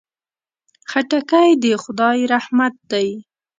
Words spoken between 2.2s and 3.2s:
رحمت دی.